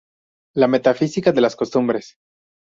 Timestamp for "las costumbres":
1.41-2.15